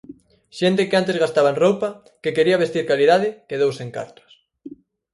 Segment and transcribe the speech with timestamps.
[0.59, 1.89] Xente que antes gastaba en roupa,
[2.23, 4.31] que quería vestir calidade, quedou sen cartos.